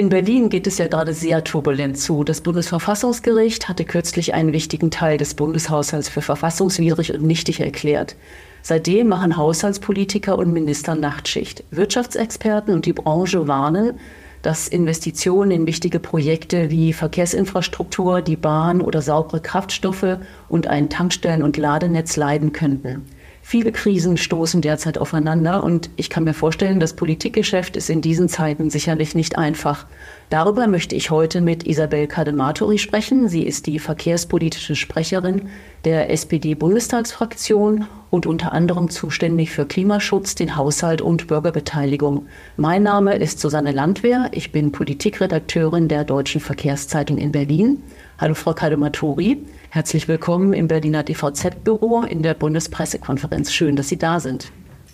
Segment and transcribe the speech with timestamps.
[0.00, 2.22] In Berlin geht es ja gerade sehr turbulent zu.
[2.22, 8.14] Das Bundesverfassungsgericht hatte kürzlich einen wichtigen Teil des Bundeshaushalts für verfassungswidrig und nichtig erklärt.
[8.62, 11.64] Seitdem machen Haushaltspolitiker und Minister Nachtschicht.
[11.72, 13.98] Wirtschaftsexperten und die Branche warnen,
[14.42, 21.42] dass Investitionen in wichtige Projekte wie Verkehrsinfrastruktur, die Bahn oder saubere Kraftstoffe und ein Tankstellen-
[21.42, 23.04] und Ladenetz leiden könnten.
[23.50, 28.28] Viele Krisen stoßen derzeit aufeinander und ich kann mir vorstellen, das Politikgeschäft ist in diesen
[28.28, 29.86] Zeiten sicherlich nicht einfach.
[30.28, 33.26] Darüber möchte ich heute mit Isabel Kadematori sprechen.
[33.26, 35.48] Sie ist die verkehrspolitische Sprecherin
[35.86, 42.26] der SPD-Bundestagsfraktion und unter anderem zuständig für Klimaschutz, den Haushalt und Bürgerbeteiligung.
[42.58, 44.28] Mein Name ist Susanne Landwehr.
[44.32, 47.82] Ich bin Politikredakteurin der Deutschen Verkehrszeitung in Berlin.
[48.20, 49.38] Hallo Frau Kadematori.
[49.70, 53.52] Herzlich willkommen im Berliner DVZ-Büro in der Bundespressekonferenz.
[53.52, 54.50] Schön, dass Sie da sind.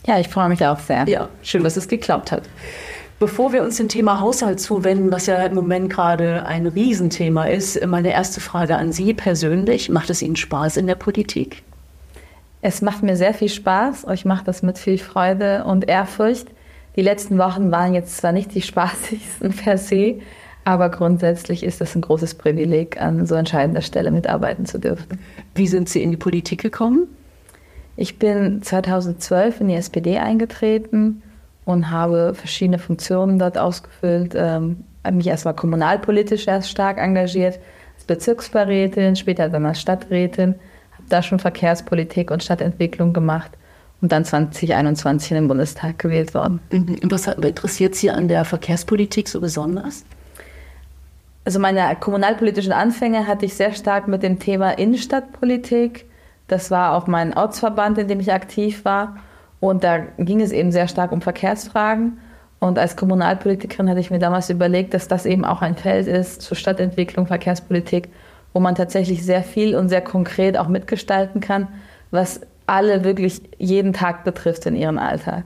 [0.06, 1.08] Ja, ich freue mich auch sehr.
[1.08, 2.42] Ja, schön, dass es geklappt hat.
[3.19, 7.83] Bevor wir uns dem Thema Haushalt zuwenden, was ja im Moment gerade ein Riesenthema ist,
[7.86, 9.89] meine erste Frage an Sie persönlich.
[9.89, 11.62] Macht es Ihnen Spaß in der Politik?
[12.61, 14.05] Es macht mir sehr viel Spaß.
[14.12, 16.48] Ich mache das mit viel Freude und Ehrfurcht.
[16.95, 20.17] Die letzten Wochen waren jetzt zwar nicht die spaßigsten per se,
[20.65, 25.19] aber grundsätzlich ist es ein großes Privileg, an so entscheidender Stelle mitarbeiten zu dürfen.
[25.55, 27.07] Wie sind Sie in die Politik gekommen?
[27.97, 31.23] Ich bin 2012 in die SPD eingetreten
[31.65, 34.35] und habe verschiedene Funktionen dort ausgefüllt.
[34.35, 37.61] Ähm, habe mich erstmal kommunalpolitisch erst stark engagiert,
[37.97, 40.55] als Bezirksbeirätin, später dann als Stadträtin,
[40.92, 43.53] habe da schon Verkehrspolitik und Stadtentwicklung gemacht
[44.01, 46.61] und dann 2021 in den Bundestag gewählt worden.
[46.70, 46.98] Mhm.
[47.05, 50.05] Was interessiert Sie an der Verkehrspolitik so besonders?
[51.45, 56.07] Also meine kommunalpolitischen Anfänge hatte ich sehr stark mit dem Thema Innenstadtpolitik.
[56.49, 59.17] Das war auch mein Ortsverband, in dem ich aktiv war.
[59.61, 62.19] Und da ging es eben sehr stark um Verkehrsfragen.
[62.61, 66.41] Und als Kommunalpolitikerin hatte ich mir damals überlegt, dass das eben auch ein Feld ist
[66.41, 68.09] zur Stadtentwicklung, Verkehrspolitik,
[68.55, 71.69] wo man tatsächlich sehr viel und sehr konkret auch mitgestalten kann,
[72.11, 75.45] was alle wirklich jeden Tag betrifft in ihrem Alltag.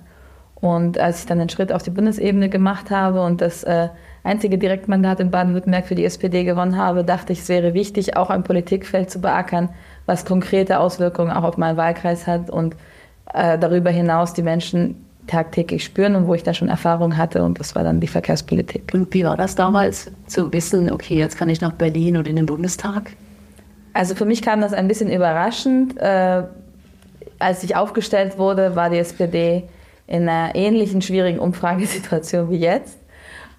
[0.55, 3.89] Und als ich dann den Schritt auf die Bundesebene gemacht habe und das äh,
[4.29, 8.31] einzige Direktmandat in Baden-Württemberg für die SPD gewonnen habe, dachte ich, es wäre wichtig, auch
[8.31, 9.71] ein Politikfeld zu beackern,
[10.07, 12.77] was konkrete Auswirkungen auch auf meinen Wahlkreis hat und
[13.33, 17.59] äh, darüber hinaus die Menschen tagtäglich spüren und wo ich da schon Erfahrung hatte und
[17.61, 18.93] das war dann die Verkehrspolitik.
[18.95, 22.37] Und wie war das damals zu wissen, okay, jetzt kann ich nach Berlin und in
[22.37, 23.11] den Bundestag?
[23.93, 25.99] Also für mich kam das ein bisschen überraschend.
[25.99, 26.45] Äh,
[27.39, 29.65] als ich aufgestellt wurde, war die SPD
[30.07, 32.99] in einer ähnlichen schwierigen Umfragesituation wie jetzt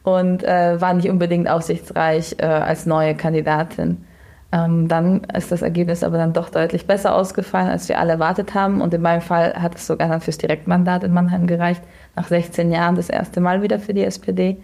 [0.04, 4.06] und äh, war nicht unbedingt aussichtsreich äh, als neue Kandidatin.
[4.52, 8.56] Ähm, dann ist das Ergebnis aber dann doch deutlich besser ausgefallen, als wir alle erwartet
[8.56, 8.82] haben.
[8.82, 11.84] Und in meinem Fall hat es sogar dann fürs Direktmandat in Mannheim gereicht.
[12.16, 14.58] Nach 16 Jahren das erste Mal wieder für die SPD.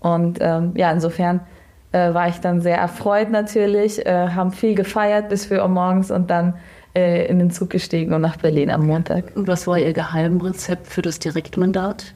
[0.00, 1.40] Und ähm, ja, insofern
[1.92, 6.10] äh, war ich dann sehr erfreut natürlich, äh, haben viel gefeiert bis 4 Uhr morgens
[6.10, 6.54] und dann
[6.94, 9.36] äh, in den Zug gestiegen und nach Berlin am Montag.
[9.36, 12.14] Und was war Ihr Geheimrezept für das Direktmandat?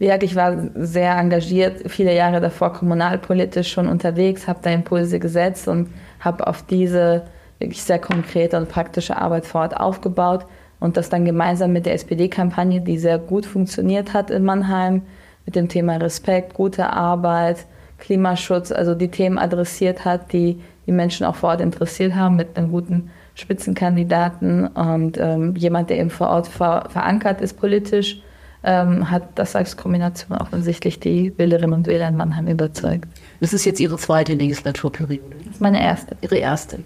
[0.00, 5.68] Wie ich war sehr engagiert, viele Jahre davor kommunalpolitisch schon unterwegs, habe da Impulse gesetzt
[5.68, 5.90] und
[6.20, 7.24] habe auf diese
[7.58, 10.46] wirklich sehr konkrete und praktische Arbeit vor Ort aufgebaut
[10.80, 15.02] und das dann gemeinsam mit der SPD-Kampagne, die sehr gut funktioniert hat in Mannheim,
[15.44, 17.66] mit dem Thema Respekt, gute Arbeit,
[17.98, 22.56] Klimaschutz, also die Themen adressiert hat, die die Menschen auch vor Ort interessiert haben, mit
[22.56, 28.22] einem guten Spitzenkandidaten und ähm, jemand, der eben vor Ort ver verankert ist politisch
[28.62, 33.08] ähm, hat das als Kombination offensichtlich die Wählerinnen und Wähler in Mannheim überzeugt.
[33.40, 35.36] Das ist jetzt Ihre zweite Legislaturperiode.
[35.44, 36.16] Das ist meine erste.
[36.20, 36.80] Ihre erste.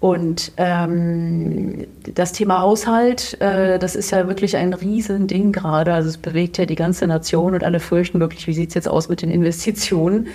[0.00, 5.94] Und ähm, das Thema Haushalt, äh, das ist ja wirklich ein Riesending gerade.
[5.94, 8.88] Also es bewegt ja die ganze Nation und alle fürchten wirklich, wie sieht es jetzt
[8.88, 10.26] aus mit den Investitionen.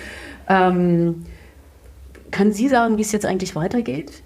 [0.48, 1.26] Ähm,
[2.32, 4.22] können Sie sagen, wie es jetzt eigentlich weitergeht?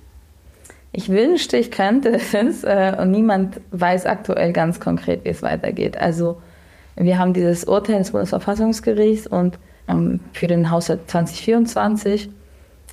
[0.92, 5.98] Ich wünschte, ich könnte es äh, und niemand weiß aktuell ganz konkret, wie es weitergeht.
[5.98, 6.40] Also
[6.96, 9.58] wir haben dieses Urteil des Bundesverfassungsgerichts und
[9.88, 12.30] ähm, für den Haushalt 2024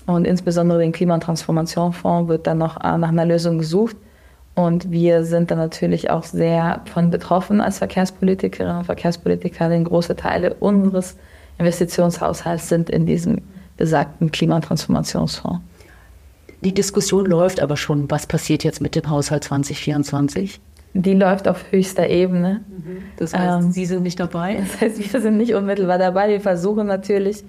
[0.08, 3.96] und insbesondere den Klima- und Transformationsfonds wird dann noch äh, nach einer Lösung gesucht.
[4.54, 10.16] Und wir sind dann natürlich auch sehr von betroffen als Verkehrspolitikerinnen und Verkehrspolitiker, denn große
[10.16, 11.16] Teile unseres
[11.58, 13.42] Investitionshaushalts sind in diesem
[13.78, 15.62] besagten Klima- und Transformationsfonds.
[16.64, 18.12] Die Diskussion läuft aber schon.
[18.12, 20.60] Was passiert jetzt mit dem Haushalt 2024?
[20.94, 22.62] Die läuft auf höchster Ebene.
[23.18, 24.56] Das heißt, ähm, Sie sind nicht dabei?
[24.60, 26.30] Das heißt, wir sind nicht unmittelbar dabei.
[26.30, 27.44] Wir versuchen natürlich,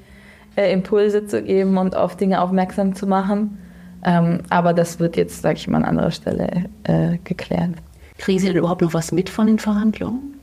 [0.57, 3.59] äh, Impulse zu geben und auf Dinge aufmerksam zu machen.
[4.05, 7.71] Ähm, aber das wird jetzt, sage ich mal, an anderer Stelle äh, geklärt.
[8.19, 10.35] Kriegen Sie denn überhaupt noch was mit von den Verhandlungen?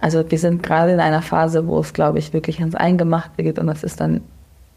[0.00, 3.58] Also wir sind gerade in einer Phase, wo es, glaube ich, wirklich ans Eingemachte geht
[3.58, 4.20] und das ist dann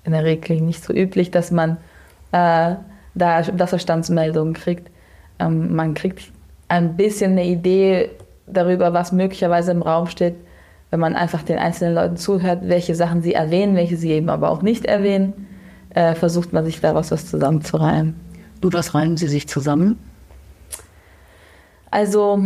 [0.04, 1.78] in der Regel nicht so üblich, dass man
[2.32, 2.76] äh,
[3.14, 4.90] da Wasserstandsmeldungen kriegt.
[5.38, 6.31] Ähm, man kriegt
[6.72, 8.12] ein bisschen eine Idee
[8.48, 10.36] darüber, was möglicherweise im Raum steht,
[10.90, 14.50] wenn man einfach den einzelnen Leuten zuhört, welche Sachen sie erwähnen, welche sie eben aber
[14.50, 15.48] auch nicht erwähnen,
[15.90, 18.16] äh, versucht man sich daraus was zusammenzureimen.
[18.64, 20.00] Und was reimen Sie sich zusammen?
[21.90, 22.46] Also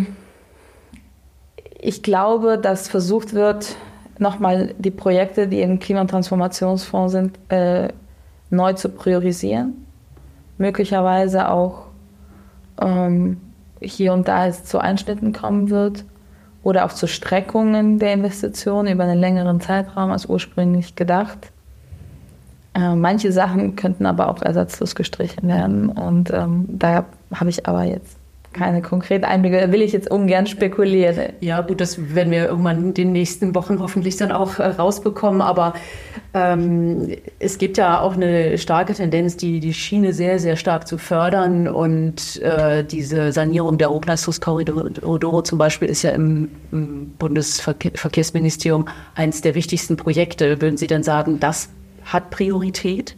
[1.79, 3.75] ich glaube, dass versucht wird,
[4.17, 7.89] nochmal die Projekte, die im Klimatransformationsfonds sind, äh,
[8.49, 9.85] neu zu priorisieren.
[10.57, 11.87] Möglicherweise auch
[12.81, 13.37] ähm,
[13.81, 16.05] hier und da es zu Einschnitten kommen wird
[16.63, 21.51] oder auch zu Streckungen der Investitionen über einen längeren Zeitraum als ursprünglich gedacht.
[22.73, 27.83] Äh, manche Sachen könnten aber auch ersatzlos gestrichen werden und ähm, da habe ich aber
[27.83, 28.17] jetzt
[28.55, 31.33] keine konkreten Einblicke, da will ich jetzt ungern spekulieren.
[31.41, 35.41] Ja, gut, das werden wir irgendwann in den nächsten Wochen hoffentlich dann auch äh, rausbekommen.
[35.41, 35.73] Aber
[36.33, 40.97] ähm, es gibt ja auch eine starke Tendenz, die, die Schiene sehr, sehr stark zu
[40.97, 41.67] fördern.
[41.67, 49.53] Und äh, diese Sanierung der Hochleistungskorridore zum Beispiel ist ja im, im Bundesverkehrsministerium eines der
[49.55, 50.61] wichtigsten Projekte.
[50.61, 51.69] Würden Sie dann sagen, das
[52.05, 53.17] hat Priorität?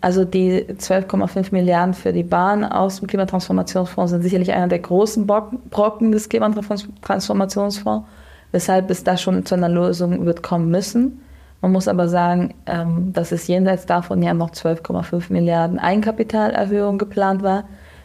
[0.00, 5.26] Also die 12,5 Milliarden für die Bahn aus dem Klimatransformationsfonds sind sicherlich einer der großen
[5.26, 8.06] Brocken des Klimatransformationsfonds,
[8.52, 11.20] weshalb es da schon zu einer Lösung wird kommen müssen.
[11.60, 17.42] Man muss aber sagen, ähm, dass es jenseits davon ja noch 12,5 Milliarden Eigenkapitalerhöhung geplant
[17.42, 17.64] war,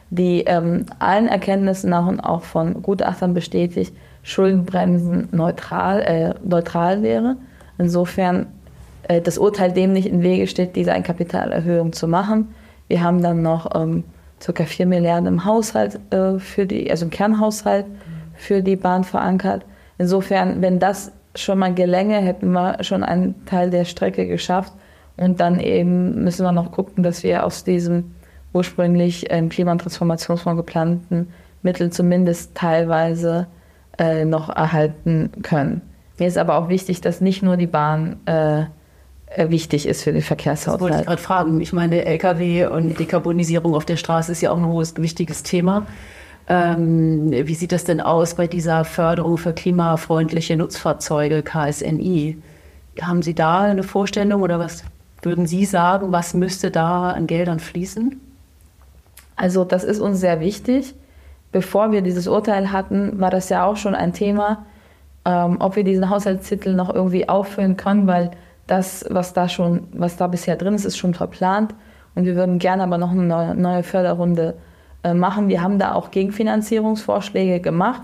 [0.09, 7.35] die ähm, allen Erkenntnissen nach und auch von Gutachtern bestätigt Schuldenbremsen neutral, äh, neutral wäre.
[7.77, 8.47] Insofern
[9.07, 12.53] äh, das Urteil dem nicht im Wege steht, diese Eigenkapitalerhöhung zu machen.
[12.87, 14.03] Wir haben dann noch ähm,
[14.39, 14.65] ca.
[14.65, 17.85] 4 Milliarden im Haushalt äh, für die, also im Kernhaushalt
[18.35, 19.65] für die Bahn verankert.
[19.97, 24.73] Insofern, wenn das schon mal gelänge, hätten wir schon einen Teil der Strecke geschafft.
[25.17, 28.15] Und dann eben müssen wir noch gucken, dass wir aus diesem
[28.51, 33.47] ursprünglich im Klima- und Transformationsfonds geplanten Mittel zumindest teilweise
[33.97, 35.81] äh, noch erhalten können.
[36.19, 38.65] Mir ist aber auch wichtig, dass nicht nur die Bahn äh,
[39.37, 40.75] wichtig ist für den Verkehrshaushalt.
[40.75, 41.61] Das wollte ich gerade fragen.
[41.61, 45.85] Ich meine, Lkw und Dekarbonisierung auf der Straße ist ja auch ein hohes, wichtiges Thema.
[46.47, 52.37] Ähm, wie sieht das denn aus bei dieser Förderung für klimafreundliche Nutzfahrzeuge, KSNI?
[53.01, 54.83] Haben Sie da eine Vorstellung oder was
[55.21, 58.19] würden Sie sagen, was müsste da an Geldern fließen?
[59.35, 60.93] Also das ist uns sehr wichtig.
[61.51, 64.65] Bevor wir dieses Urteil hatten, war das ja auch schon ein Thema,
[65.25, 68.31] ähm, ob wir diesen Haushaltstitel noch irgendwie auffüllen können, weil
[68.67, 71.73] das, was da schon, was da bisher drin ist, ist schon verplant.
[72.15, 74.55] Und wir würden gerne aber noch eine neue, Förderrunde
[75.03, 75.47] äh, machen.
[75.47, 78.03] Wir haben da auch Gegenfinanzierungsvorschläge gemacht,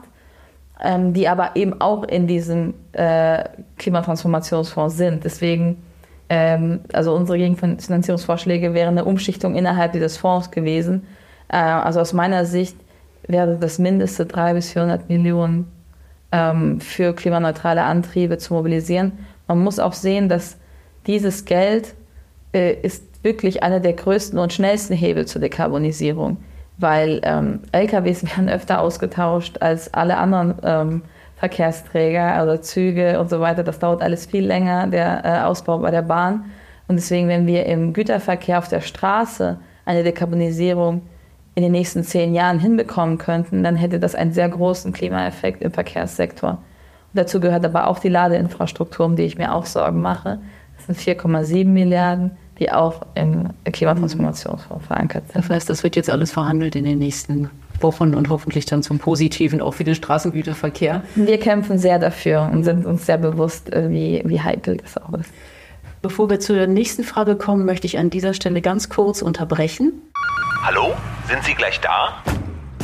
[0.84, 3.44] ähm, die aber eben auch in diesem äh,
[3.78, 5.24] Klimatransformationsfonds sind.
[5.24, 5.84] Deswegen,
[6.30, 11.06] ähm, also unsere Gegenfinanzierungsvorschläge wären eine Umschichtung innerhalb dieses Fonds gewesen.
[11.50, 12.76] Äh, also aus meiner Sicht
[13.28, 15.72] wäre das Mindeste 300 bis 400 Millionen
[16.32, 19.14] ähm, für klimaneutrale Antriebe zu mobilisieren.
[19.50, 20.58] Man muss auch sehen, dass
[21.08, 21.96] dieses Geld
[22.54, 26.38] äh, ist wirklich einer der größten und schnellsten Hebel zur Dekarbonisierung,
[26.78, 31.02] weil ähm, LKWs werden öfter ausgetauscht als alle anderen ähm,
[31.38, 33.64] Verkehrsträger oder Züge und so weiter.
[33.64, 36.46] Das dauert alles viel länger, der äh, Ausbau bei der Bahn.
[36.88, 41.02] Und deswegen, wenn wir im Güterverkehr auf der Straße eine Dekarbonisierung
[41.56, 45.72] in den nächsten zehn Jahren hinbekommen könnten, dann hätte das einen sehr großen Klimaeffekt im
[45.72, 46.60] Verkehrssektor.
[47.14, 50.40] Dazu gehört aber auch die Ladeinfrastruktur, um die ich mir auch Sorgen mache.
[50.78, 55.44] Das sind 4,7 Milliarden, die auch im Klimatransformationsfonds verankert sind.
[55.44, 57.50] Das heißt, das wird jetzt alles verhandelt in den nächsten
[57.82, 61.04] Wochen und hoffentlich dann zum Positiven auch für den Straßengüterverkehr.
[61.16, 65.14] Wir kämpfen sehr dafür und sind uns sehr bewusst, äh, wie, wie heikel das auch
[65.14, 65.32] ist.
[66.02, 69.94] Bevor wir zur nächsten Frage kommen, möchte ich an dieser Stelle ganz kurz unterbrechen.
[70.64, 70.94] Hallo,
[71.28, 72.24] sind Sie gleich da?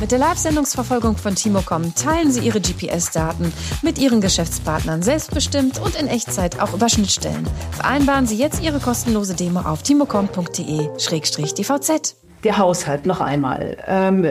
[0.02, 6.08] Mit der Live-Sendungsverfolgung von Timocom teilen Sie Ihre GPS-Daten mit Ihren Geschäftspartnern selbstbestimmt und in
[6.08, 7.48] Echtzeit auch über Schnittstellen.
[7.72, 12.16] Vereinbaren Sie jetzt Ihre kostenlose Demo auf timocom.de-dvz.
[12.44, 13.78] Der Haushalt noch einmal.
[13.88, 14.28] Ähm,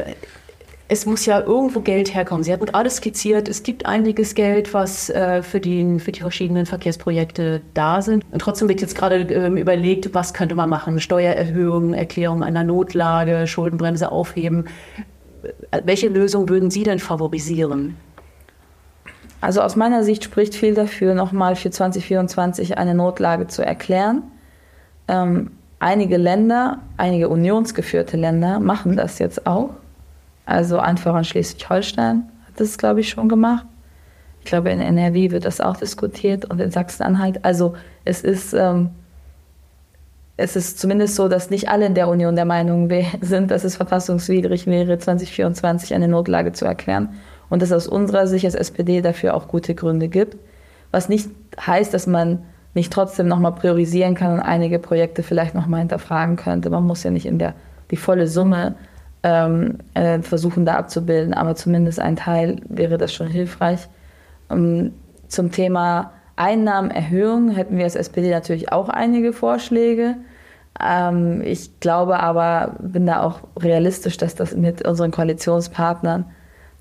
[0.87, 2.45] es muss ja irgendwo Geld herkommen.
[2.45, 6.67] Sie hatten gerade skizziert, es gibt einiges Geld, was äh, für, die, für die verschiedenen
[6.67, 8.23] Verkehrsprojekte da sind.
[8.31, 11.01] Und trotzdem wird jetzt gerade ähm, überlegt, was könnte man machen?
[11.01, 14.67] Steuererhöhung, Erklärung einer Notlage, Schuldenbremse aufheben.
[15.85, 17.97] Welche Lösung würden Sie denn favorisieren?
[19.41, 24.23] Also aus meiner Sicht spricht viel dafür, nochmal für 2024 eine Notlage zu erklären.
[25.07, 29.71] Ähm, einige Länder, einige unionsgeführte Länder machen das jetzt auch.
[30.47, 33.67] Also einfach in Schleswig-Holstein hat das, glaube ich, schon gemacht.
[34.41, 37.45] Ich glaube, in NRW wird das auch diskutiert und in Sachsen-Anhalt.
[37.45, 37.75] Also
[38.05, 38.91] es ist, ähm,
[40.37, 43.77] es ist zumindest so, dass nicht alle in der Union der Meinung sind, dass es
[43.77, 47.11] verfassungswidrig wäre, 2024 eine Notlage zu erklären.
[47.51, 50.37] Und dass aus unserer Sicht als SPD dafür auch gute Gründe gibt.
[50.91, 51.29] Was nicht
[51.61, 56.71] heißt, dass man nicht trotzdem nochmal priorisieren kann und einige Projekte vielleicht nochmal hinterfragen könnte.
[56.71, 57.55] Man muss ja nicht in der
[57.91, 58.75] die volle Summe
[59.23, 63.89] ähm, äh, versuchen da abzubilden, aber zumindest ein Teil wäre das schon hilfreich.
[64.51, 64.93] Ähm,
[65.29, 70.17] zum Thema Einnahmenerhöhung hätten wir als SPD natürlich auch einige Vorschläge.
[70.83, 76.27] Ähm, ich glaube aber, bin da auch realistisch, dass das mit unseren Koalitionspartnern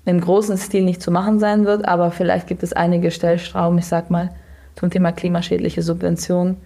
[0.04, 3.86] im großen Stil nicht zu machen sein wird, aber vielleicht gibt es einige Stellstrauben, ich
[3.86, 4.30] sag mal,
[4.76, 6.56] zum Thema klimaschädliche Subventionen,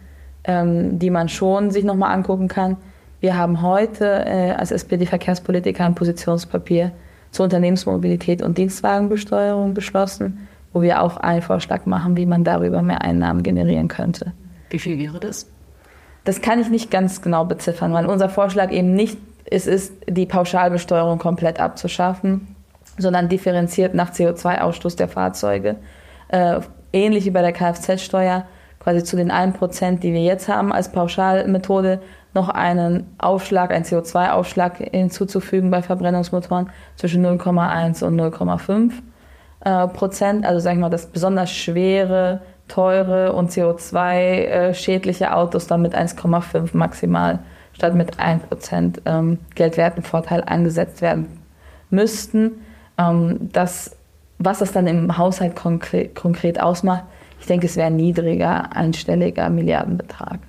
[0.44, 2.78] ähm, die man schon sich nochmal angucken kann.
[3.20, 6.92] Wir haben heute äh, als SPD-Verkehrspolitiker ein Positionspapier
[7.30, 13.02] zur Unternehmensmobilität und Dienstwagenbesteuerung beschlossen, wo wir auch einen Vorschlag machen, wie man darüber mehr
[13.02, 14.32] Einnahmen generieren könnte.
[14.70, 15.50] Wie viel wäre das?
[16.24, 19.18] Das kann ich nicht ganz genau beziffern, weil unser Vorschlag eben nicht
[19.50, 22.54] es ist, die Pauschalbesteuerung komplett abzuschaffen,
[22.98, 25.76] sondern differenziert nach CO2-Ausstoß der Fahrzeuge.
[26.28, 26.60] Äh,
[26.92, 28.44] ähnlich wie bei der Kfz-Steuer,
[28.78, 32.00] quasi zu den 1%, die wir jetzt haben als Pauschalmethode,
[32.34, 38.92] noch einen Aufschlag, einen CO2-Aufschlag hinzuzufügen bei Verbrennungsmotoren zwischen 0,1 und 0,5
[39.60, 40.46] äh, Prozent.
[40.46, 46.76] Also sagen wir mal, dass besonders schwere, teure und CO2-schädliche äh, Autos dann mit 1,5
[46.76, 47.40] maximal
[47.72, 51.40] statt mit 1 Prozent ähm, Geldwertenvorteil eingesetzt werden
[51.90, 52.52] müssten.
[52.98, 53.96] Ähm, das,
[54.38, 57.04] was das dann im Haushalt konkret, konkret ausmacht,
[57.40, 60.40] ich denke, es wäre ein niedriger, einstelliger Milliardenbetrag.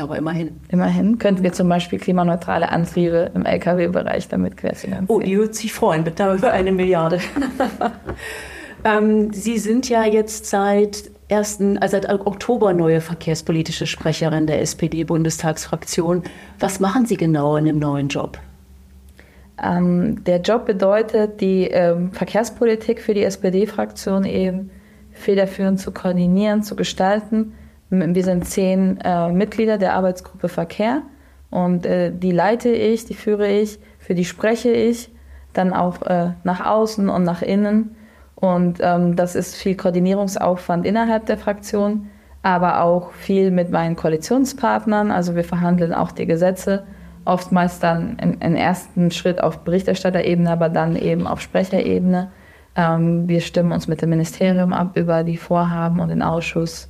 [0.00, 0.60] Aber immerhin.
[0.68, 5.06] Immerhin könnten wir zum Beispiel klimaneutrale Antriebe im Lkw-Bereich damit querfinanzieren.
[5.08, 7.20] Oh, die würde sich freuen, bitte über eine Milliarde.
[8.84, 16.22] ähm, Sie sind ja jetzt seit 1., also seit Oktober neue verkehrspolitische Sprecherin der SPD-Bundestagsfraktion.
[16.58, 18.38] Was machen Sie genau in dem neuen Job?
[19.62, 24.70] Ähm, der Job bedeutet, die ähm, Verkehrspolitik für die SPD-Fraktion eben
[25.12, 27.54] federführend zu koordinieren, zu gestalten
[27.90, 31.02] wir sind zehn äh, Mitglieder der Arbeitsgruppe Verkehr
[31.50, 35.10] und äh, die leite ich, die führe ich, für die spreche ich,
[35.52, 37.96] dann auch äh, nach außen und nach innen.
[38.34, 42.08] Und ähm, das ist viel Koordinierungsaufwand innerhalb der Fraktion,
[42.42, 45.10] aber auch viel mit meinen Koalitionspartnern.
[45.10, 46.84] Also wir verhandeln auch die Gesetze,
[47.24, 52.30] oftmals dann im, im ersten Schritt auf Berichterstatterebene, aber dann eben auf Sprecherebene.
[52.76, 56.88] Ähm, wir stimmen uns mit dem Ministerium ab über die Vorhaben und den Ausschuss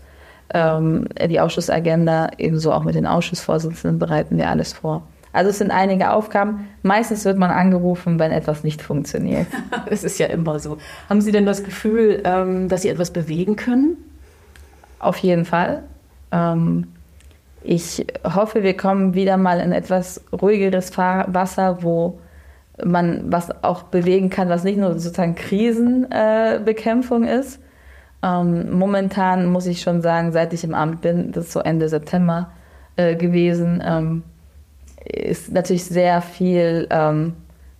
[0.50, 5.02] die Ausschussagenda, ebenso auch mit den Ausschussvorsitzenden bereiten wir alles vor.
[5.32, 6.68] Also es sind einige Aufgaben.
[6.82, 9.46] Meistens wird man angerufen, wenn etwas nicht funktioniert.
[9.90, 10.78] Es ist ja immer so.
[11.08, 13.96] Haben Sie denn das Gefühl, ähm, dass Sie etwas bewegen können?
[14.98, 15.82] Auf jeden Fall.
[16.32, 16.88] Ähm,
[17.62, 22.18] ich hoffe, wir kommen wieder mal in etwas ruhigeres Wasser, wo
[22.84, 27.60] man was auch bewegen kann, was nicht nur sozusagen Krisenbekämpfung ist,
[28.22, 31.88] ähm, momentan muss ich schon sagen, seit ich im Amt bin, das ist so Ende
[31.88, 32.50] September
[32.96, 34.22] äh, gewesen, ähm,
[35.04, 37.34] ist natürlich sehr viel, ähm,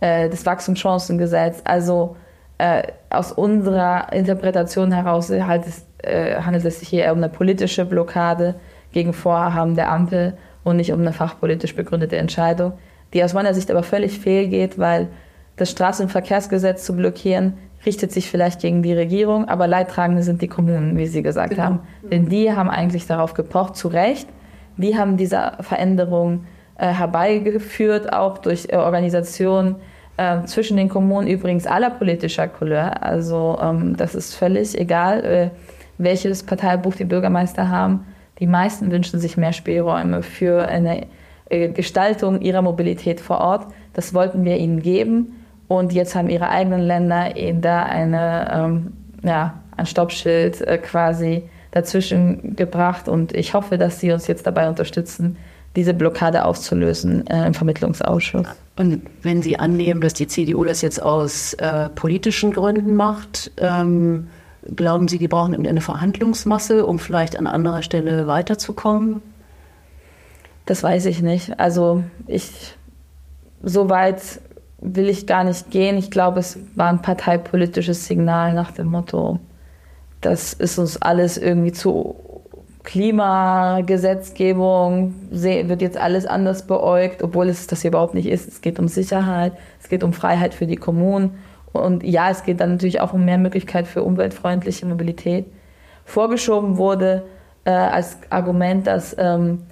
[0.00, 1.62] äh, das Wachstumschancengesetz.
[1.64, 2.16] Also
[2.58, 7.86] äh, aus unserer Interpretation heraus halt es, äh, handelt es sich hier um eine politische
[7.86, 8.56] Blockade
[8.92, 12.74] gegen Vorhaben der Ampel und nicht um eine fachpolitisch begründete Entscheidung,
[13.14, 15.08] die aus meiner Sicht aber völlig fehlgeht, weil
[15.56, 17.54] das Straßenverkehrsgesetz zu blockieren
[17.86, 21.62] richtet sich vielleicht gegen die Regierung, aber Leidtragende sind die Kommunen, wie Sie gesagt genau.
[21.62, 21.80] haben.
[22.02, 24.28] Denn die haben eigentlich darauf gepocht, zu Recht.
[24.76, 26.46] Die haben diese Veränderung
[26.78, 29.76] äh, herbeigeführt, auch durch äh, Organisationen
[30.16, 33.02] äh, zwischen den Kommunen, übrigens aller politischer Couleur.
[33.02, 35.50] Also ähm, das ist völlig egal, äh,
[35.98, 38.06] welches Parteibuch die Bürgermeister haben.
[38.40, 41.06] Die meisten wünschen sich mehr Spielräume für eine
[41.70, 43.66] Gestaltung ihrer Mobilität vor Ort.
[43.92, 45.40] Das wollten wir ihnen geben.
[45.68, 48.92] Und jetzt haben ihre eigenen Länder eben da eine, ähm,
[49.22, 53.08] ja, ein Stoppschild äh, quasi dazwischen gebracht.
[53.08, 55.36] Und ich hoffe, dass sie uns jetzt dabei unterstützen,
[55.76, 58.46] diese Blockade aufzulösen äh, im Vermittlungsausschuss.
[58.76, 64.28] Und wenn Sie annehmen, dass die CDU das jetzt aus äh, politischen Gründen macht, ähm,
[64.74, 69.20] glauben Sie, die brauchen eine Verhandlungsmasse, um vielleicht an anderer Stelle weiterzukommen?
[70.66, 71.60] Das weiß ich nicht.
[71.60, 72.76] Also ich
[73.62, 74.40] so weit
[74.80, 75.96] will ich gar nicht gehen.
[75.96, 79.38] Ich glaube, es war ein parteipolitisches Signal nach dem Motto,
[80.20, 82.16] das ist uns alles irgendwie zu
[82.82, 88.48] Klimagesetzgebung, wird jetzt alles anders beäugt, obwohl es das hier überhaupt nicht ist.
[88.48, 91.38] Es geht um Sicherheit, es geht um Freiheit für die Kommunen
[91.72, 95.46] und ja, es geht dann natürlich auch um mehr Möglichkeit für umweltfreundliche Mobilität.
[96.04, 97.24] Vorgeschoben wurde
[97.64, 99.62] äh, als Argument, dass, ähm,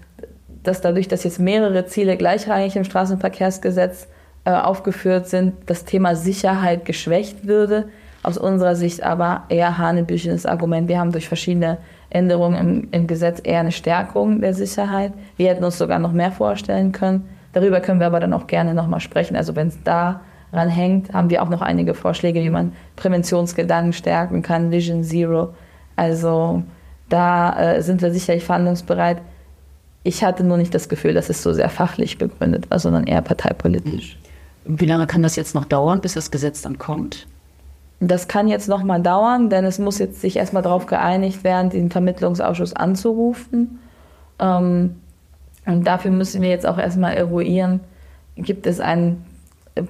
[0.62, 4.08] dass dadurch, dass jetzt mehrere Ziele gleichrangig im Straßenverkehrsgesetz
[4.44, 7.88] äh, aufgeführt sind, das Thema Sicherheit geschwächt würde.
[8.24, 10.88] Aus unserer Sicht aber eher hanebüchenes Argument.
[10.88, 11.78] Wir haben durch verschiedene
[12.10, 15.12] Änderungen im, im, Gesetz eher eine Stärkung der Sicherheit.
[15.36, 17.28] Wir hätten uns sogar noch mehr vorstellen können.
[17.52, 19.34] Darüber können wir aber dann auch gerne nochmal sprechen.
[19.34, 24.42] Also wenn es daran hängt, haben wir auch noch einige Vorschläge, wie man Präventionsgedanken stärken
[24.42, 25.54] kann, Vision Zero.
[25.96, 26.62] Also
[27.08, 29.18] da äh, sind wir sicherlich verhandlungsbereit.
[30.04, 33.22] Ich hatte nur nicht das Gefühl, dass es so sehr fachlich begründet war, sondern eher
[33.22, 34.18] parteipolitisch.
[34.64, 37.26] Wie lange kann das jetzt noch dauern, bis das Gesetz dann kommt?
[38.00, 41.70] Das kann jetzt noch mal dauern, denn es muss jetzt sich erstmal darauf geeinigt werden,
[41.70, 43.78] den Vermittlungsausschuss anzurufen.
[44.40, 44.96] Ähm,
[45.66, 47.80] und dafür müssen wir jetzt auch erstmal eruieren,
[48.36, 49.24] gibt es einen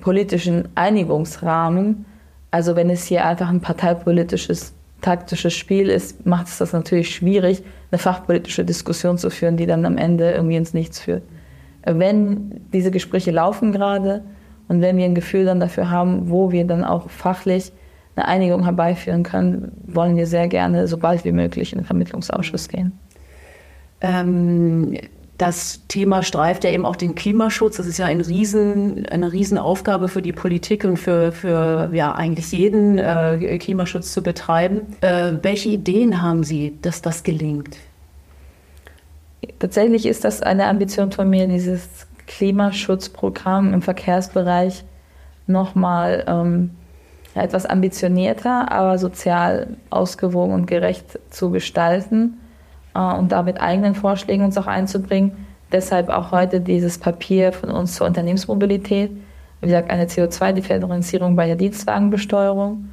[0.03, 2.05] politischen Einigungsrahmen.
[2.51, 7.63] Also wenn es hier einfach ein parteipolitisches, taktisches Spiel ist, macht es das natürlich schwierig,
[7.93, 11.23] eine fachpolitische Diskussion zu führen, die dann am Ende irgendwie ins Nichts führt.
[11.85, 14.25] Wenn diese Gespräche laufen gerade,
[14.69, 17.73] und wenn wir ein Gefühl dann dafür haben, wo wir dann auch fachlich
[18.17, 22.69] eine Einigung herbeiführen können, wollen wir sehr gerne so bald wie möglich in den Vermittlungsausschuss
[22.69, 22.93] gehen.
[24.01, 24.97] Ähm,
[25.43, 27.77] das Thema streift ja eben auch den Klimaschutz.
[27.77, 32.53] Das ist ja ein Riesen, eine Riesenaufgabe für die Politik und für, für ja, eigentlich
[32.53, 34.83] jeden äh, Klimaschutz zu betreiben.
[35.01, 37.77] Äh, welche Ideen haben Sie, dass das gelingt?
[39.59, 41.89] Tatsächlich ist das eine Ambition von mir, dieses
[42.29, 44.85] Klimaschutzprogramm im Verkehrsbereich
[45.49, 46.71] nochmal ähm,
[47.35, 52.39] etwas ambitionierter, aber sozial ausgewogen und gerecht zu gestalten
[52.95, 55.47] und da mit eigenen Vorschlägen uns auch einzubringen.
[55.73, 59.11] Deshalb auch heute dieses Papier von uns zur Unternehmensmobilität.
[59.61, 62.91] Wie gesagt, eine CO2-Differenzierung bei der Dienstwagenbesteuerung,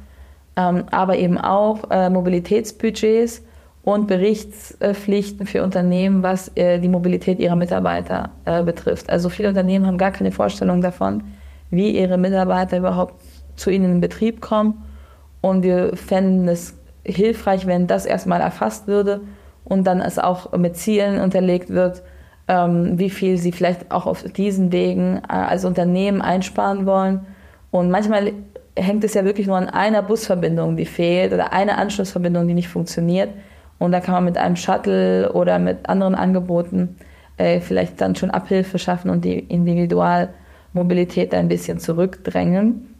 [0.56, 3.42] ähm, aber eben auch äh, Mobilitätsbudgets
[3.82, 9.10] und Berichtspflichten für Unternehmen, was äh, die Mobilität ihrer Mitarbeiter äh, betrifft.
[9.10, 11.24] Also viele Unternehmen haben gar keine Vorstellung davon,
[11.70, 13.14] wie ihre Mitarbeiter überhaupt
[13.56, 14.82] zu ihnen in Betrieb kommen.
[15.40, 19.20] Und wir fänden es hilfreich, wenn das erstmal erfasst würde
[19.64, 22.02] und dann es auch mit Zielen unterlegt wird,
[22.48, 27.26] ähm, wie viel sie vielleicht auch auf diesen Wegen äh, als Unternehmen einsparen wollen.
[27.70, 28.32] Und manchmal
[28.76, 32.68] hängt es ja wirklich nur an einer Busverbindung, die fehlt oder einer Anschlussverbindung, die nicht
[32.68, 33.30] funktioniert.
[33.78, 36.96] Und da kann man mit einem Shuttle oder mit anderen Angeboten
[37.36, 42.94] äh, vielleicht dann schon Abhilfe schaffen und die Individualmobilität ein bisschen zurückdrängen.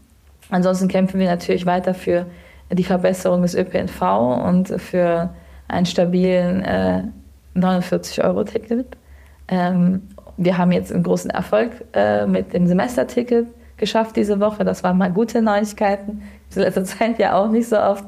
[0.50, 2.26] Ansonsten kämpfen wir natürlich weiter für
[2.72, 4.02] die Verbesserung des ÖPNV
[4.46, 5.30] und für
[5.70, 7.02] einen stabilen äh,
[7.56, 8.96] 49-Euro-Ticket.
[9.48, 10.02] Ähm,
[10.36, 14.64] wir haben jetzt einen großen Erfolg äh, mit dem Semesterticket geschafft diese Woche.
[14.64, 16.22] Das waren mal gute Neuigkeiten.
[16.54, 18.04] In letzter Zeit ja auch nicht so oft.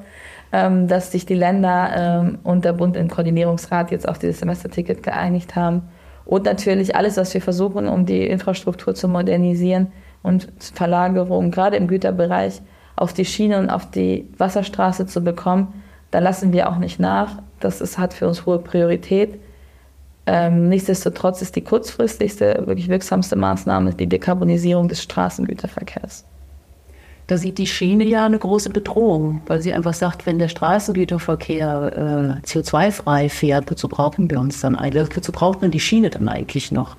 [0.52, 5.02] ähm, dass sich die Länder ähm, und der Bund im Koordinierungsrat jetzt auf dieses Semesterticket
[5.02, 5.88] geeinigt haben.
[6.24, 9.90] Und natürlich alles, was wir versuchen, um die Infrastruktur zu modernisieren
[10.22, 12.60] und Verlagerung, gerade im Güterbereich,
[12.94, 17.38] auf die Schiene und auf die Wasserstraße zu bekommen, da lassen wir auch nicht nach.
[17.64, 19.38] Das ist, hat für uns hohe Priorität.
[20.26, 26.24] Ähm, nichtsdestotrotz ist die kurzfristigste, wirklich wirksamste Maßnahme die Dekarbonisierung des Straßengüterverkehrs.
[27.26, 32.40] Da sieht die Schiene ja eine große Bedrohung, weil sie einfach sagt, wenn der Straßengüterverkehr
[32.42, 35.16] äh, CO2-frei fährt, wozu brauchen wir uns dann eigentlich?
[35.16, 36.96] Wozu braucht man die Schiene dann eigentlich noch?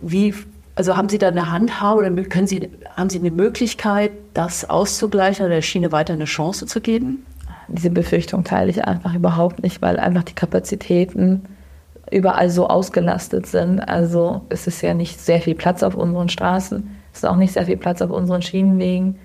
[0.00, 0.34] Wie,
[0.74, 5.44] also haben Sie da eine Handhabe oder können Sie, haben Sie eine Möglichkeit, das auszugleichen
[5.44, 7.26] oder der Schiene weiter eine Chance zu geben?
[7.72, 11.42] Diese Befürchtung teile ich einfach überhaupt nicht, weil einfach die Kapazitäten
[12.10, 13.80] überall so ausgelastet sind.
[13.80, 17.54] Also es ist ja nicht sehr viel Platz auf unseren Straßen, es ist auch nicht
[17.54, 19.18] sehr viel Platz auf unseren Schienenwegen.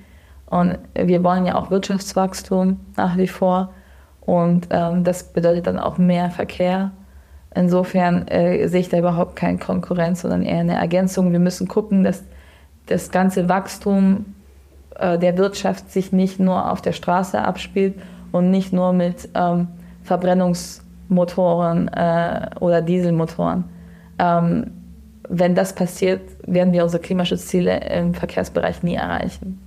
[0.45, 3.73] Und wir wollen ja auch Wirtschaftswachstum nach wie vor.
[4.21, 6.91] Und ähm, das bedeutet dann auch mehr Verkehr.
[7.53, 11.33] Insofern äh, sehe ich da überhaupt keine Konkurrenz, sondern eher eine Ergänzung.
[11.33, 12.23] Wir müssen gucken, dass
[12.85, 14.35] das ganze Wachstum
[14.97, 17.95] äh, der Wirtschaft sich nicht nur auf der Straße abspielt
[18.31, 19.67] und nicht nur mit ähm,
[20.03, 23.65] Verbrennungsmotoren äh, oder Dieselmotoren.
[24.19, 24.71] Ähm,
[25.29, 29.61] wenn das passiert, werden wir unsere Klimaschutzziele im Verkehrsbereich nie erreichen.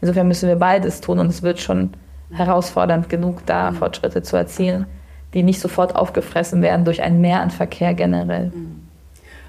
[0.00, 1.90] Insofern müssen wir beides tun und es wird schon
[2.30, 3.76] herausfordernd genug, da mhm.
[3.76, 4.86] Fortschritte zu erzielen,
[5.34, 8.46] die nicht sofort aufgefressen werden durch ein Mehr an Verkehr generell.
[8.54, 8.86] Mhm.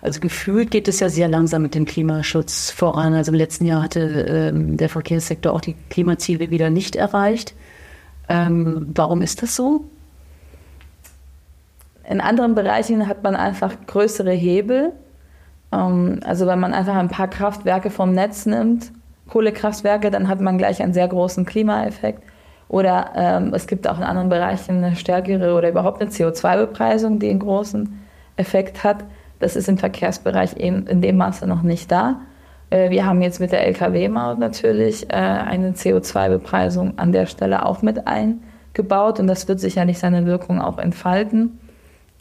[0.02, 3.14] Also gefühlt geht es ja sehr langsam mit dem Klimaschutz voran.
[3.14, 7.56] Also im letzten Jahr hatte ähm, der Verkehrssektor auch die Klimaziele wieder nicht erreicht.
[8.30, 9.86] Ähm, warum ist das so?
[12.10, 14.94] In anderen Bereichen hat man einfach größere Hebel.
[15.72, 18.92] Ähm, also wenn man einfach ein paar Kraftwerke vom Netz nimmt
[19.28, 22.24] Kohlekraftwerke, dann hat man gleich einen sehr großen Klimaeffekt.
[22.70, 27.30] Oder ähm, es gibt auch in anderen Bereichen eine stärkere oder überhaupt eine CO2-Bepreisung, die
[27.30, 28.00] einen großen
[28.36, 29.04] Effekt hat.
[29.40, 32.22] Das ist im Verkehrsbereich eben in dem Maße noch nicht da.
[32.70, 37.82] Äh, wir haben jetzt mit der Lkw-Maut natürlich äh, eine CO2-Bepreisung an der Stelle auch
[37.82, 41.60] mit eingebaut und das wird sicherlich seine Wirkung auch entfalten.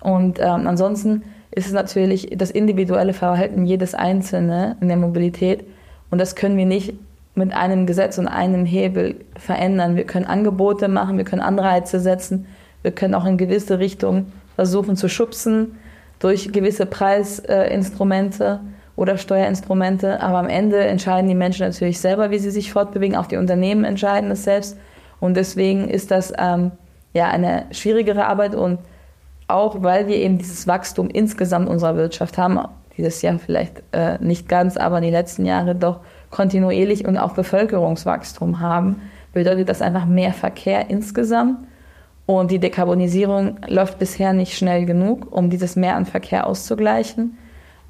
[0.01, 5.65] Und ähm, ansonsten ist es natürlich das individuelle Verhalten jedes Einzelne in der Mobilität,
[6.11, 6.95] und das können wir nicht
[7.35, 9.97] mit einem Gesetz und einem Hebel verändern.
[9.97, 12.47] Wir können Angebote machen, wir können Anreize setzen,
[12.83, 15.79] wir können auch in gewisse Richtungen versuchen zu schubsen
[16.19, 18.61] durch gewisse Preisinstrumente
[18.97, 20.21] oder Steuerinstrumente.
[20.21, 23.17] Aber am Ende entscheiden die Menschen natürlich selber, wie sie sich fortbewegen.
[23.17, 24.77] Auch die Unternehmen entscheiden es selbst.
[25.21, 26.73] Und deswegen ist das ähm,
[27.13, 28.79] ja eine schwierigere Arbeit und
[29.49, 32.59] auch weil wir eben dieses Wachstum insgesamt unserer Wirtschaft haben,
[32.97, 38.61] dieses Jahr vielleicht äh, nicht ganz, aber die letzten Jahre doch kontinuierlich und auch Bevölkerungswachstum
[38.61, 41.59] haben, bedeutet das einfach mehr Verkehr insgesamt.
[42.25, 47.39] Und die Dekarbonisierung läuft bisher nicht schnell genug, um dieses Mehr an Verkehr auszugleichen.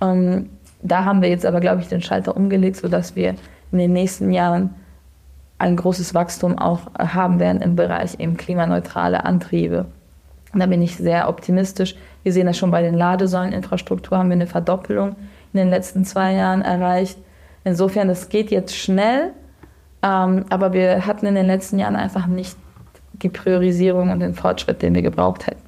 [0.02, 0.50] Ähm,
[0.90, 3.34] da haben wir jetzt aber, glaube ich, den Schalter umgelegt, sodass wir
[3.72, 4.74] in den nächsten Jahren
[5.58, 9.86] ein großes Wachstum auch haben werden im Bereich eben klimaneutrale Antriebe.
[10.52, 11.96] Und da bin ich sehr optimistisch.
[12.22, 15.16] Wir sehen das schon bei den Ladesäuleninfrastruktur, haben wir eine Verdoppelung
[15.52, 17.18] in den letzten zwei Jahren erreicht.
[17.64, 19.32] Insofern, das geht jetzt schnell,
[20.02, 22.56] ähm, aber wir hatten in den letzten Jahren einfach nicht
[23.22, 25.65] die Priorisierung und den Fortschritt, den wir gebraucht hätten.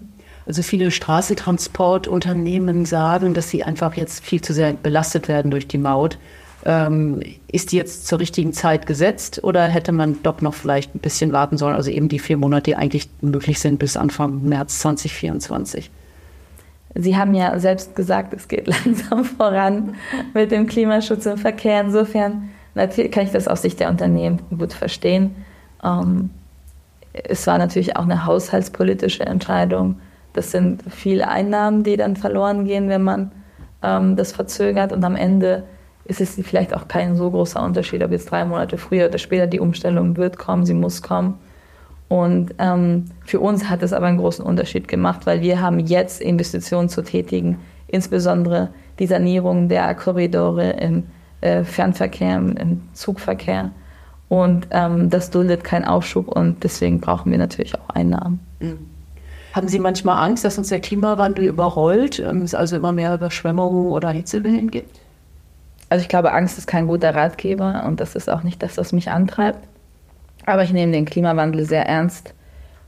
[0.48, 5.76] Also viele Straßentransportunternehmen sagen, dass sie einfach jetzt viel zu sehr belastet werden durch die
[5.76, 6.16] Maut.
[6.64, 7.20] Ähm,
[7.52, 11.32] ist die jetzt zur richtigen Zeit gesetzt oder hätte man doch noch vielleicht ein bisschen
[11.32, 11.76] warten sollen?
[11.76, 15.90] Also eben die vier Monate, die eigentlich möglich sind bis Anfang März 2024.
[16.94, 19.96] Sie haben ja selbst gesagt, es geht langsam voran
[20.32, 21.82] mit dem Klimaschutz im Verkehr.
[21.82, 25.44] Insofern natürlich kann ich das aus Sicht der Unternehmen gut verstehen.
[25.84, 26.30] Ähm,
[27.12, 29.96] es war natürlich auch eine haushaltspolitische Entscheidung.
[30.38, 33.32] Das sind viele Einnahmen, die dann verloren gehen, wenn man
[33.82, 34.92] ähm, das verzögert.
[34.92, 35.64] Und am Ende
[36.04, 39.48] ist es vielleicht auch kein so großer Unterschied, ob jetzt drei Monate früher oder später
[39.48, 41.40] die Umstellung wird kommen, sie muss kommen.
[42.06, 46.20] Und ähm, für uns hat es aber einen großen Unterschied gemacht, weil wir haben jetzt
[46.20, 48.68] Investitionen zu tätigen, insbesondere
[49.00, 51.02] die Sanierung der Korridore im
[51.40, 53.72] äh, Fernverkehr, im Zugverkehr.
[54.28, 58.38] Und ähm, das duldet keinen Aufschub und deswegen brauchen wir natürlich auch Einnahmen.
[58.60, 58.97] Mhm.
[59.52, 63.90] Haben Sie manchmal Angst, dass uns der Klimawandel überrollt, ähm, es also immer mehr Überschwemmungen
[63.90, 65.00] oder Hitzewellen gibt?
[65.88, 68.92] Also ich glaube, Angst ist kein guter Ratgeber und das ist auch nicht das, was
[68.92, 69.66] mich antreibt.
[70.44, 72.34] Aber ich nehme den Klimawandel sehr ernst.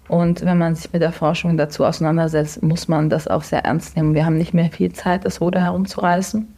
[0.09, 3.97] Und wenn man sich mit der Forschung dazu auseinandersetzt, muss man das auch sehr ernst
[3.97, 4.15] nehmen.
[4.15, 6.53] Wir haben nicht mehr viel Zeit, das Ruder herumzureißen.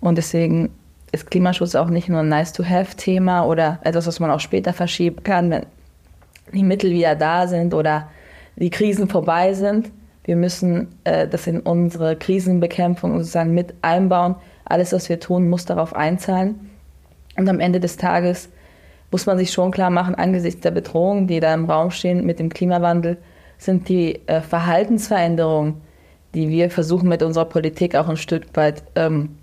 [0.00, 0.70] Und deswegen
[1.12, 5.50] ist Klimaschutz auch nicht nur ein Nice-to-have-Thema oder etwas, was man auch später verschieben kann,
[5.50, 5.66] wenn
[6.52, 8.08] die Mittel wieder da sind oder
[8.56, 9.90] die Krisen vorbei sind.
[10.24, 14.34] Wir müssen äh, das in unsere Krisenbekämpfung sozusagen mit einbauen.
[14.64, 16.70] Alles, was wir tun, muss darauf einzahlen.
[17.36, 18.48] Und am Ende des Tages
[19.10, 22.38] muss man sich schon klar machen, angesichts der Bedrohungen, die da im Raum stehen mit
[22.38, 23.18] dem Klimawandel,
[23.58, 25.74] sind die äh, Verhaltensveränderungen,
[26.34, 29.36] die wir versuchen mit unserer Politik auch ein Stück weit ähm,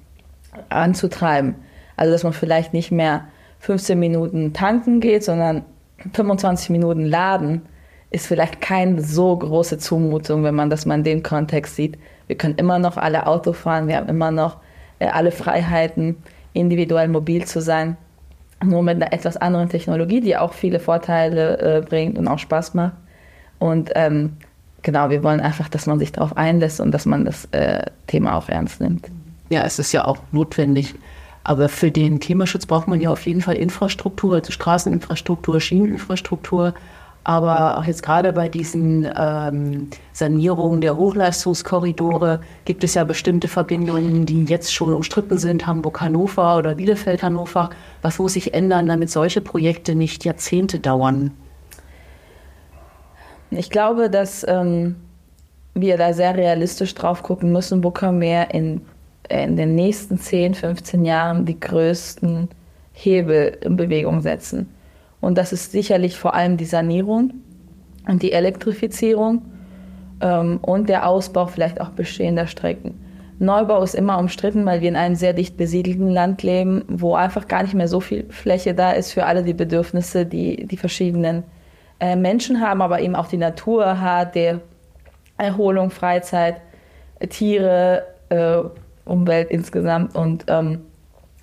[0.70, 1.56] anzutreiben.
[1.96, 3.26] Also dass man vielleicht nicht mehr
[3.60, 5.64] 15 Minuten tanken geht, sondern
[6.14, 7.62] 25 Minuten laden,
[8.14, 11.98] ist vielleicht keine so große Zumutung, wenn man das mal in dem Kontext sieht.
[12.28, 14.58] Wir können immer noch alle Auto fahren, wir haben immer noch
[15.00, 16.18] äh, alle Freiheiten,
[16.54, 17.98] individuell mobil zu sein,
[18.64, 22.76] nur mit einer etwas anderen Technologie, die auch viele Vorteile äh, bringt und auch Spaß
[22.76, 22.94] macht.
[23.58, 24.38] Und ähm,
[24.84, 28.36] genau, wir wollen einfach, dass man sich darauf einlässt und dass man das äh, Thema
[28.38, 29.10] auch ernst nimmt.
[29.50, 30.94] Ja, es ist ja auch notwendig.
[31.44, 36.74] Aber für den Klimaschutz braucht man ja auf jeden Fall Infrastruktur, also Straßeninfrastruktur, Schieneninfrastruktur.
[37.26, 44.26] Aber auch jetzt gerade bei diesen ähm, Sanierungen der Hochleistungskorridore gibt es ja bestimmte Verbindungen,
[44.26, 47.70] die jetzt schon umstritten sind, Hamburg-Hannover oder Bielefeld-Hannover.
[48.02, 51.32] Was muss sich ändern, damit solche Projekte nicht Jahrzehnte dauern?
[53.52, 54.96] Ich glaube, dass ähm,
[55.76, 58.82] wir da sehr realistisch drauf gucken müssen, wo können wir in,
[59.30, 62.50] in den nächsten 10, 15 Jahren die größten
[62.92, 64.73] Hebel in Bewegung setzen.
[65.24, 67.34] Und das ist sicherlich vor allem die Sanierung
[68.10, 69.42] und die Elektrifizierung
[70.20, 73.00] ähm, und der Ausbau vielleicht auch bestehender Strecken.
[73.40, 77.48] Neubau ist immer umstritten, weil wir in einem sehr dicht besiedelten Land leben, wo einfach
[77.48, 81.44] gar nicht mehr so viel Fläche da ist für alle die Bedürfnisse, die die verschiedenen
[82.02, 84.60] äh, Menschen haben, aber eben auch die Natur hat, der
[85.38, 86.58] Erholung, Freizeit,
[87.30, 88.58] Tiere, äh,
[89.06, 90.18] Umwelt insgesamt.
[90.18, 90.82] Und ähm,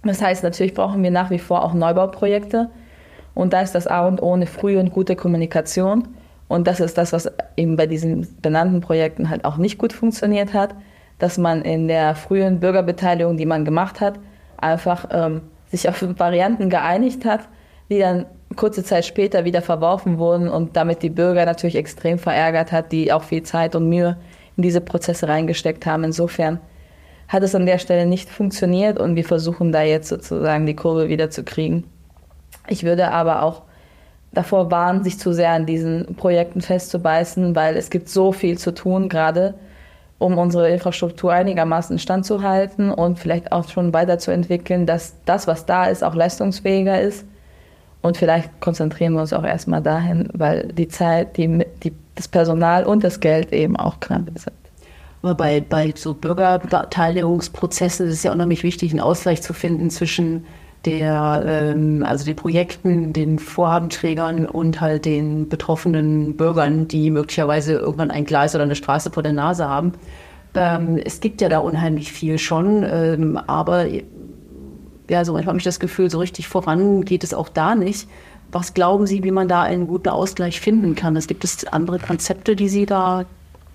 [0.04, 2.68] das heißt, natürlich brauchen wir nach wie vor auch Neubauprojekte.
[3.34, 6.08] Und da ist das A und O eine frühe und gute Kommunikation.
[6.48, 10.52] Und das ist das, was eben bei diesen benannten Projekten halt auch nicht gut funktioniert
[10.52, 10.74] hat,
[11.18, 14.18] dass man in der frühen Bürgerbeteiligung, die man gemacht hat,
[14.56, 17.42] einfach ähm, sich auf Varianten geeinigt hat,
[17.88, 22.72] die dann kurze Zeit später wieder verworfen wurden und damit die Bürger natürlich extrem verärgert
[22.72, 24.16] hat, die auch viel Zeit und Mühe
[24.56, 26.04] in diese Prozesse reingesteckt haben.
[26.04, 26.58] Insofern
[27.28, 31.08] hat es an der Stelle nicht funktioniert und wir versuchen da jetzt sozusagen die Kurve
[31.08, 31.84] wieder zu kriegen.
[32.68, 33.62] Ich würde aber auch
[34.32, 38.72] davor warnen, sich zu sehr an diesen Projekten festzubeißen, weil es gibt so viel zu
[38.72, 39.54] tun, gerade
[40.18, 46.04] um unsere Infrastruktur einigermaßen standzuhalten und vielleicht auch schon weiterzuentwickeln, dass das, was da ist,
[46.04, 47.24] auch leistungsfähiger ist
[48.02, 52.84] und vielleicht konzentrieren wir uns auch erstmal dahin, weil die Zeit, die, die, das Personal
[52.84, 54.52] und das Geld eben auch knapp sind.
[55.22, 60.46] Aber bei, bei so Bürgerbeteiligungsprozessen ist es ja unheimlich wichtig, einen Ausgleich zu finden zwischen
[60.84, 68.10] der, ähm, also den Projekten, den Vorhabenträgern und halt den betroffenen Bürgern, die möglicherweise irgendwann
[68.10, 69.92] ein Gleis oder eine Straße vor der Nase haben.
[70.54, 73.86] Ähm, es gibt ja da unheimlich viel schon, ähm, aber
[75.08, 78.08] ja, so manchmal habe ich das Gefühl, so richtig voran geht es auch da nicht.
[78.52, 81.14] Was glauben Sie, wie man da einen guten Ausgleich finden kann?
[81.14, 83.24] Es gibt es andere Konzepte, die Sie da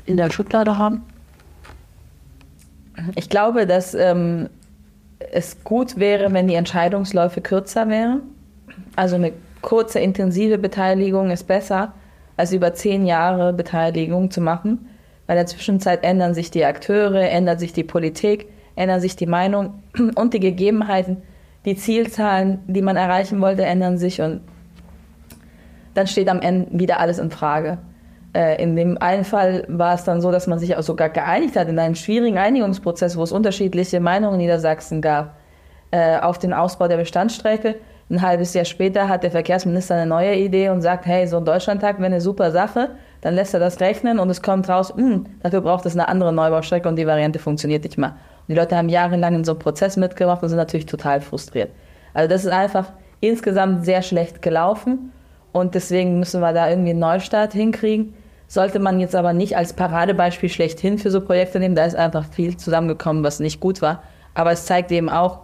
[0.05, 1.03] in der Schublade haben?
[3.15, 4.49] Ich glaube, dass ähm,
[5.31, 8.21] es gut wäre, wenn die Entscheidungsläufe kürzer wären.
[8.95, 11.93] Also eine kurze, intensive Beteiligung ist besser,
[12.37, 14.89] als über zehn Jahre Beteiligung zu machen.
[15.27, 19.25] Weil in der Zwischenzeit ändern sich die Akteure, ändert sich die Politik ändern sich die
[19.25, 19.81] Meinung
[20.15, 21.23] und die Gegebenheiten,
[21.65, 24.41] die Zielzahlen, die man erreichen wollte, ändern sich und
[25.93, 27.77] dann steht am Ende wieder alles in Frage.
[28.35, 31.55] Äh, in dem einen Fall war es dann so, dass man sich auch sogar geeinigt
[31.55, 35.37] hat in einem schwierigen Einigungsprozess, wo es unterschiedliche Meinungen in Niedersachsen gab,
[35.91, 37.75] äh, auf den Ausbau der Bestandsstrecke.
[38.09, 41.45] Ein halbes Jahr später hat der Verkehrsminister eine neue Idee und sagt, hey, so ein
[41.45, 42.89] Deutschlandtag wäre eine super Sache.
[43.21, 46.09] Dann lässt er das rechnen und es kommt raus, mh, hm, dafür braucht es eine
[46.09, 48.17] andere Neubaustrecke und die Variante funktioniert nicht mehr.
[48.49, 51.71] Die Leute haben jahrelang in so einem Prozess mitgemacht und sind natürlich total frustriert.
[52.13, 55.13] Also das ist einfach insgesamt sehr schlecht gelaufen
[55.53, 58.13] und deswegen müssen wir da irgendwie einen Neustart hinkriegen.
[58.47, 62.25] Sollte man jetzt aber nicht als Paradebeispiel schlechthin für so Projekte nehmen, da ist einfach
[62.25, 64.03] viel zusammengekommen, was nicht gut war.
[64.33, 65.39] Aber es zeigt eben auch,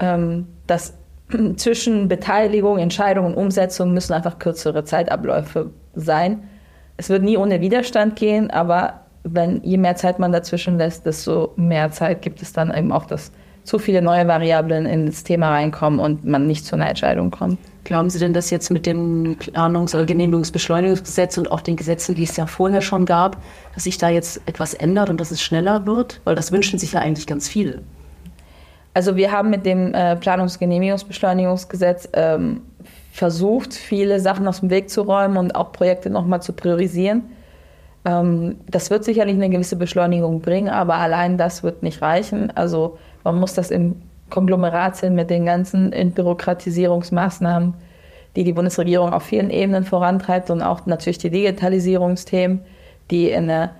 [0.00, 0.94] ähm, dass
[1.56, 6.48] zwischen Beteiligung, Entscheidung und Umsetzung müssen einfach kürzere Zeitabläufe sein.
[6.96, 11.52] Es wird nie ohne Widerstand gehen, aber wenn je mehr Zeit man dazwischen lässt, desto
[11.56, 13.32] mehr Zeit gibt es dann eben auch, dass
[13.64, 17.58] zu viele neue Variablen ins Thema reinkommen und man nicht zu einer Entscheidung kommt.
[17.84, 22.22] Glauben Sie denn, dass jetzt mit dem Planungs- oder Genehmigungsbeschleunigungsgesetz und auch den Gesetzen, die
[22.22, 23.36] es ja vorher schon gab,
[23.74, 26.20] dass sich da jetzt etwas ändert und dass es schneller wird?
[26.24, 27.82] Weil das wünschen sich ja eigentlich ganz viele.
[28.94, 32.62] Also wir haben mit dem äh, Planungs- und Genehmigungsbeschleunigungsgesetz ähm,
[33.12, 37.24] versucht, viele Sachen aus dem Weg zu räumen und auch Projekte nochmal zu priorisieren.
[38.04, 42.50] Ähm, das wird sicherlich eine gewisse Beschleunigung bringen, aber allein das wird nicht reichen.
[42.54, 43.96] Also man muss das im
[44.30, 47.74] Konglomerat sehen mit den ganzen Entbürokratisierungsmaßnahmen,
[48.36, 52.60] die die Bundesregierung auf vielen Ebenen vorantreibt und auch natürlich die Digitalisierungsthemen,
[53.10, 53.70] die in der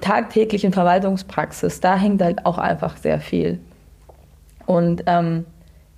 [0.00, 3.60] tagtäglichen Verwaltungspraxis, da hängt halt auch einfach sehr viel.
[4.66, 5.44] Und ähm,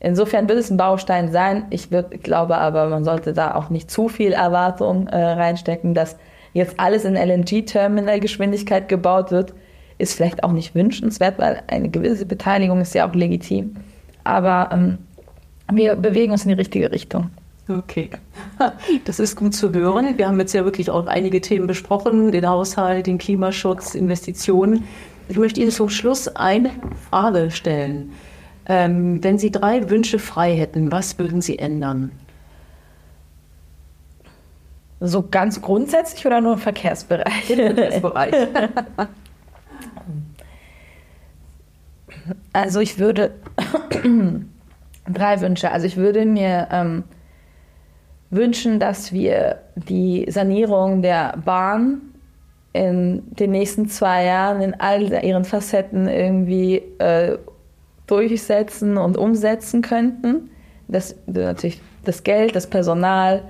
[0.01, 1.65] insofern wird es ein Baustein sein.
[1.71, 6.17] Ich würd, glaube aber, man sollte da auch nicht zu viel Erwartung äh, reinstecken, dass
[6.53, 9.55] jetzt alles in LNG-Terminal-Geschwindigkeit gebaut wird,
[9.99, 13.77] ist vielleicht auch nicht wünschenswert, weil eine gewisse Beteiligung ist ja auch legitim.
[14.25, 14.99] Aber ähm,
[15.73, 17.31] wir bewegen uns in die richtige Richtung.
[17.69, 18.11] Okay,
[19.05, 20.19] das ist gut zu hören.
[20.19, 24.85] Wir haben jetzt ja wirklich auch einige Themen besprochen, den Haushalt, den Klimaschutz, Investitionen.
[25.29, 26.71] Ich möchte Ihnen zum Schluss eine
[27.11, 28.13] Frage stellen.
[28.69, 32.13] Ähm, wenn Sie drei Wünsche frei hätten, was würden Sie ändern?
[35.01, 37.51] So ganz grundsätzlich oder nur im Verkehrsbereich?
[37.51, 38.35] Im Verkehrsbereich.
[42.53, 43.33] also ich würde
[45.09, 45.71] drei Wünsche.
[45.71, 47.05] Also ich würde mir ähm,
[48.31, 52.01] wünschen, dass wir die Sanierung der Bahn
[52.73, 57.39] in den nächsten zwei Jahren in all ihren Facetten irgendwie äh,
[58.07, 60.51] durchsetzen und umsetzen könnten.
[60.89, 63.43] Das natürlich das Geld, das Personal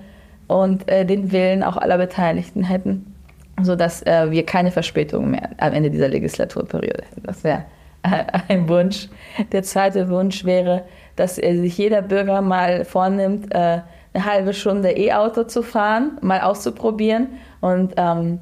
[0.47, 3.15] und äh, den Willen auch aller Beteiligten hätten,
[3.62, 7.23] sodass äh, wir keine Verspätungen mehr am Ende dieser Legislaturperiode hätten.
[7.25, 7.65] Das wäre
[8.49, 9.09] ein Wunsch.
[9.53, 10.85] Der zweite Wunsch wäre,
[11.16, 13.81] dass sich jeder Bürger mal vornimmt, äh,
[14.12, 17.29] eine halbe Stunde E-Auto zu fahren, mal auszuprobieren
[17.61, 18.40] und ähm,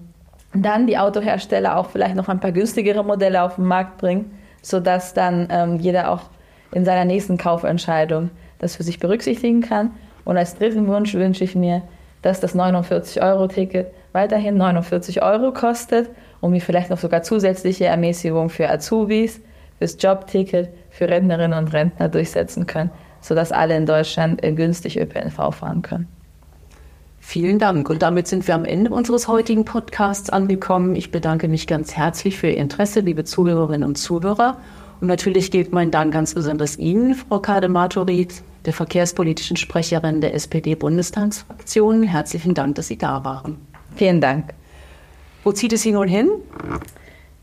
[0.55, 5.15] dann die Autohersteller auch vielleicht noch ein paar günstigere Modelle auf den Markt bringen, sodass
[5.15, 6.23] dann ähm, jeder auch
[6.73, 9.91] in seiner nächsten Kaufentscheidung das für sich berücksichtigen kann.
[10.25, 11.83] Und als dritten Wunsch wünsche ich mir,
[12.23, 16.09] dass das 49-Euro-Ticket weiterhin 49 Euro kostet
[16.41, 19.41] und wir vielleicht noch sogar zusätzliche Ermäßigung für Azubis,
[19.87, 22.91] fürs Jobticket, für Rentnerinnen und Rentner durchsetzen können
[23.25, 26.09] sodass alle in Deutschland äh, günstig ÖPNV fahren können.
[27.21, 27.89] Vielen Dank.
[27.89, 30.95] Und damit sind wir am Ende unseres heutigen Podcasts angekommen.
[30.95, 34.59] Ich bedanke mich ganz herzlich für Ihr Interesse, liebe Zuhörerinnen und Zuhörer.
[35.01, 38.29] Und natürlich gilt mein Dank ganz besonders Ihnen, Frau Kadematori,
[38.67, 42.03] der verkehrspolitischen Sprecherin der SPD-Bundestagsfraktion.
[42.03, 43.57] Herzlichen Dank, dass Sie da waren.
[43.97, 44.53] Vielen Dank.
[45.45, 46.29] Wo zieht es Sie nun hin?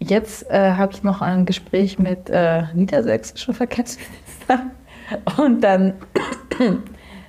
[0.03, 4.71] Jetzt äh, habe ich noch ein Gespräch mit äh, niedersächsischen Verkehrsminister.
[5.37, 5.93] Und dann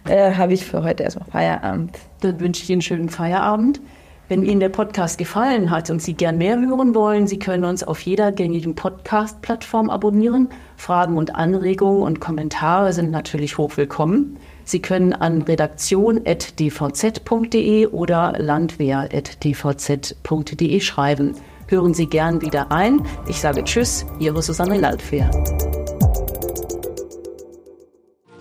[0.09, 1.99] äh, habe ich für heute erstmal Feierabend.
[2.21, 3.83] Dann wünsche ich Ihnen einen schönen Feierabend.
[4.29, 7.85] Wenn Ihnen der Podcast gefallen hat und Sie gern mehr hören wollen, Sie können uns
[7.85, 10.49] auf jeder gängigen Podcast-Plattform abonnieren.
[10.79, 14.39] Fragen und Anregungen und Kommentare sind natürlich hochwillkommen.
[14.65, 21.35] Sie können an redaktion.dvz.de oder landwehr.dvz.de schreiben.
[21.73, 23.01] Hören Sie gern wieder ein.
[23.27, 25.31] Ich sage Tschüss, Ihre Susanne Landwehr.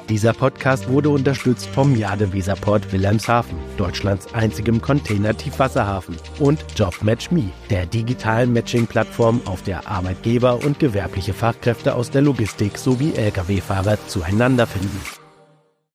[0.10, 8.52] Dieser Podcast wurde unterstützt vom Jade Weserport Wilhelmshaven, Deutschlands einzigem Container-Tiefwasserhafen, und JobMatchMe, der digitalen
[8.52, 15.21] Matching-Plattform, auf der Arbeitgeber und gewerbliche Fachkräfte aus der Logistik sowie Lkw-Fahrer zueinander finden.